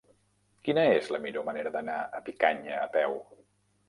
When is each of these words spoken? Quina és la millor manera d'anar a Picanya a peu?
Quina 0.67 0.85
és 0.93 1.09
la 1.15 1.19
millor 1.25 1.45
manera 1.49 1.71
d'anar 1.75 1.97
a 2.21 2.21
Picanya 2.31 2.79
a 2.87 2.89
peu? 2.97 3.15